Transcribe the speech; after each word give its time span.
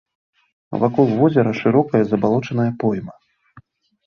Вакол 0.83 1.07
возера 1.19 1.51
шырокая 1.61 2.01
забалочаная 2.15 2.67
пойма. 2.85 3.15